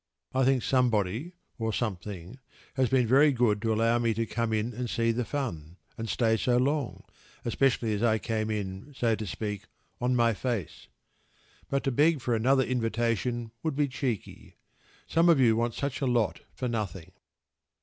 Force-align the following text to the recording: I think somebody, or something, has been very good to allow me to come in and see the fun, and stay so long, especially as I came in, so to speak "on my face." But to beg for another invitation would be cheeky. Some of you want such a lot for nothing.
I 0.33 0.45
think 0.45 0.63
somebody, 0.63 1.33
or 1.59 1.71
something, 1.71 2.39
has 2.73 2.89
been 2.89 3.05
very 3.05 3.31
good 3.31 3.61
to 3.61 3.71
allow 3.71 3.99
me 3.99 4.15
to 4.15 4.25
come 4.25 4.51
in 4.51 4.73
and 4.73 4.89
see 4.89 5.11
the 5.11 5.23
fun, 5.23 5.77
and 5.95 6.09
stay 6.09 6.37
so 6.37 6.57
long, 6.57 7.03
especially 7.45 7.93
as 7.93 8.01
I 8.01 8.17
came 8.17 8.49
in, 8.49 8.95
so 8.97 9.13
to 9.13 9.27
speak 9.27 9.65
"on 9.99 10.15
my 10.15 10.33
face." 10.33 10.87
But 11.69 11.83
to 11.83 11.91
beg 11.91 12.19
for 12.19 12.33
another 12.33 12.63
invitation 12.63 13.51
would 13.61 13.75
be 13.75 13.87
cheeky. 13.87 14.57
Some 15.05 15.29
of 15.29 15.39
you 15.39 15.55
want 15.55 15.75
such 15.75 16.01
a 16.01 16.07
lot 16.07 16.39
for 16.51 16.67
nothing. 16.67 17.11